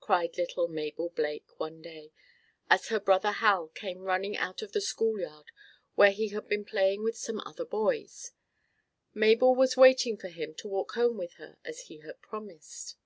[0.00, 2.10] cried little Mabel Blake, one day,
[2.68, 5.52] as her brother Hal came running out of the school yard,
[5.94, 8.32] where he had been playing with some other boys.
[9.14, 12.96] Mabel was waiting for him to walk home with her as he had promised.